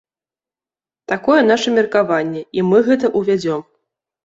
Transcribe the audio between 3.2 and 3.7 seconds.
ўвядзём.